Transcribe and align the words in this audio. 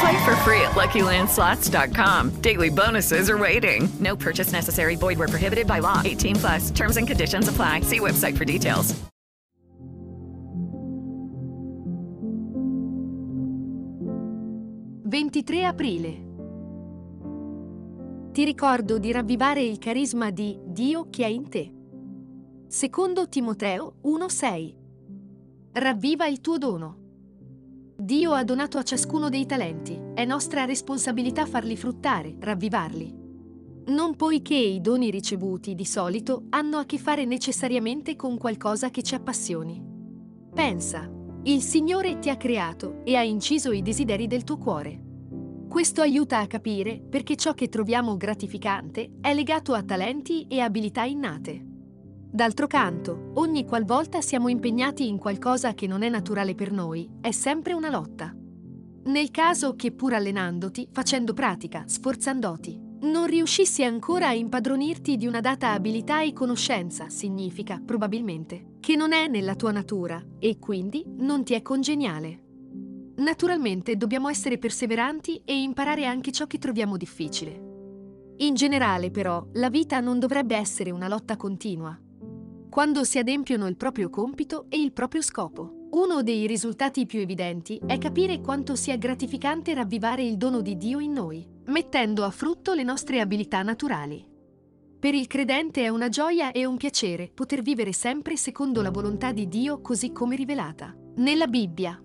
Play 0.00 0.24
for 0.24 0.34
free 0.36 0.62
at 0.62 0.72
LuckyLandSlots.com. 0.72 2.40
Daily 2.40 2.70
bonuses 2.70 3.28
are 3.28 3.36
waiting. 3.36 3.88
No 4.00 4.16
purchase 4.16 4.50
necessary. 4.50 4.96
Void 4.96 5.18
where 5.18 5.28
prohibited 5.28 5.66
by 5.66 5.80
law. 5.80 6.00
18 6.02 6.36
plus. 6.36 6.70
Terms 6.70 6.96
and 6.96 7.06
conditions 7.06 7.48
apply. 7.48 7.82
See 7.82 8.00
website 8.00 8.36
for 8.36 8.44
details. 8.44 8.94
«23 15.10 15.64
aprile. 15.64 16.28
Ti 18.32 18.44
ricordo 18.44 18.98
di 18.98 19.10
ravvivare 19.10 19.60
il 19.60 19.78
carisma 19.78 20.30
di 20.30 20.56
Dio 20.64 21.08
che 21.10 21.24
è 21.24 21.28
in 21.28 21.48
te. 21.48 21.72
Secondo 22.68 23.28
Timoteo 23.28 23.96
1,6. 24.04 24.74
Ravviva 25.72 26.26
il 26.28 26.40
tuo 26.40 26.58
dono. 26.58 26.99
Dio 28.10 28.32
ha 28.32 28.42
donato 28.42 28.76
a 28.76 28.82
ciascuno 28.82 29.28
dei 29.28 29.46
talenti, 29.46 29.96
è 30.14 30.24
nostra 30.24 30.64
responsabilità 30.64 31.46
farli 31.46 31.76
fruttare, 31.76 32.34
ravvivarli. 32.40 33.14
Non 33.86 34.16
poiché 34.16 34.56
i 34.56 34.80
doni 34.80 35.12
ricevuti 35.12 35.76
di 35.76 35.84
solito 35.84 36.46
hanno 36.48 36.78
a 36.78 36.86
che 36.86 36.98
fare 36.98 37.24
necessariamente 37.24 38.16
con 38.16 38.36
qualcosa 38.36 38.90
che 38.90 39.04
ci 39.04 39.14
appassioni. 39.14 39.80
Pensa, 40.52 41.08
il 41.44 41.62
Signore 41.62 42.18
ti 42.18 42.30
ha 42.30 42.36
creato 42.36 43.02
e 43.04 43.14
ha 43.14 43.22
inciso 43.22 43.70
i 43.70 43.80
desideri 43.80 44.26
del 44.26 44.42
tuo 44.42 44.58
cuore. 44.58 45.00
Questo 45.68 46.00
aiuta 46.00 46.40
a 46.40 46.48
capire 46.48 47.00
perché 47.00 47.36
ciò 47.36 47.54
che 47.54 47.68
troviamo 47.68 48.16
gratificante 48.16 49.18
è 49.20 49.32
legato 49.32 49.72
a 49.72 49.84
talenti 49.84 50.48
e 50.48 50.58
abilità 50.58 51.04
innate. 51.04 51.69
D'altro 52.32 52.68
canto, 52.68 53.32
ogni 53.34 53.64
qualvolta 53.64 54.20
siamo 54.20 54.48
impegnati 54.48 55.08
in 55.08 55.18
qualcosa 55.18 55.74
che 55.74 55.88
non 55.88 56.02
è 56.02 56.08
naturale 56.08 56.54
per 56.54 56.70
noi, 56.70 57.10
è 57.20 57.32
sempre 57.32 57.72
una 57.72 57.90
lotta. 57.90 58.32
Nel 59.02 59.32
caso 59.32 59.74
che 59.74 59.90
pur 59.90 60.14
allenandoti, 60.14 60.88
facendo 60.92 61.34
pratica, 61.34 61.82
sforzandoti, 61.86 62.80
non 63.00 63.26
riuscissi 63.26 63.82
ancora 63.82 64.28
a 64.28 64.34
impadronirti 64.34 65.16
di 65.16 65.26
una 65.26 65.40
data 65.40 65.72
abilità 65.72 66.22
e 66.22 66.32
conoscenza, 66.32 67.08
significa, 67.08 67.82
probabilmente, 67.84 68.76
che 68.78 68.94
non 68.94 69.12
è 69.12 69.26
nella 69.26 69.56
tua 69.56 69.72
natura 69.72 70.22
e 70.38 70.58
quindi 70.60 71.02
non 71.16 71.42
ti 71.42 71.54
è 71.54 71.62
congeniale. 71.62 72.44
Naturalmente 73.16 73.96
dobbiamo 73.96 74.28
essere 74.28 74.56
perseveranti 74.56 75.42
e 75.44 75.60
imparare 75.60 76.06
anche 76.06 76.30
ciò 76.30 76.46
che 76.46 76.58
troviamo 76.58 76.96
difficile. 76.96 77.68
In 78.36 78.54
generale, 78.54 79.10
però, 79.10 79.44
la 79.54 79.68
vita 79.68 79.98
non 79.98 80.20
dovrebbe 80.20 80.54
essere 80.54 80.92
una 80.92 81.08
lotta 81.08 81.36
continua. 81.36 81.98
Quando 82.70 83.02
si 83.02 83.18
adempiono 83.18 83.66
il 83.66 83.76
proprio 83.76 84.08
compito 84.10 84.66
e 84.68 84.80
il 84.80 84.92
proprio 84.92 85.22
scopo. 85.22 85.88
Uno 85.90 86.22
dei 86.22 86.46
risultati 86.46 87.04
più 87.04 87.18
evidenti 87.18 87.80
è 87.84 87.98
capire 87.98 88.40
quanto 88.40 88.76
sia 88.76 88.96
gratificante 88.96 89.74
ravvivare 89.74 90.22
il 90.22 90.36
dono 90.36 90.60
di 90.60 90.76
Dio 90.76 91.00
in 91.00 91.10
noi, 91.10 91.44
mettendo 91.66 92.22
a 92.22 92.30
frutto 92.30 92.72
le 92.72 92.84
nostre 92.84 93.18
abilità 93.18 93.62
naturali. 93.62 94.24
Per 95.00 95.14
il 95.14 95.26
credente 95.26 95.82
è 95.82 95.88
una 95.88 96.08
gioia 96.08 96.52
e 96.52 96.64
un 96.64 96.76
piacere 96.76 97.32
poter 97.34 97.60
vivere 97.60 97.92
sempre 97.92 98.36
secondo 98.36 98.82
la 98.82 98.90
volontà 98.92 99.32
di 99.32 99.48
Dio 99.48 99.80
così 99.80 100.12
come 100.12 100.36
rivelata. 100.36 100.94
Nella 101.16 101.48
Bibbia, 101.48 102.00